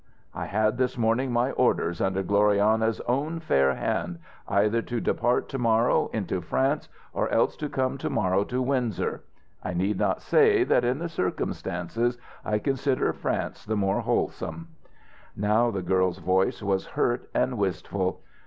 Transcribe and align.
"I 0.33 0.45
had 0.47 0.79
this 0.79 0.97
morning 0.97 1.31
my 1.31 1.51
orders, 1.51 2.01
under 2.01 2.23
Glorianna's 2.23 3.01
own 3.01 3.39
fair 3.39 3.75
hand, 3.75 4.17
either 4.47 4.81
to 4.81 4.99
depart 4.99 5.47
to 5.49 5.59
morrow 5.59 6.09
into 6.11 6.41
France 6.41 6.89
or 7.13 7.29
else 7.29 7.55
to 7.57 7.69
come 7.69 7.99
to 7.99 8.09
morrow 8.09 8.43
to 8.45 8.63
Windsor. 8.63 9.21
I 9.63 9.75
need 9.75 9.99
not 9.99 10.23
say 10.23 10.63
that 10.63 10.83
in 10.83 10.97
the 10.97 11.07
circumstances 11.07 12.17
I 12.43 12.57
consider 12.57 13.13
France 13.13 13.63
the 13.63 13.77
more 13.77 13.99
wholesome." 14.01 14.69
Now 15.35 15.69
the 15.69 15.83
girl's 15.83 16.17
voice 16.17 16.63
was 16.63 16.87
hurt 16.87 17.29
and 17.35 17.59
wistful. 17.59 18.21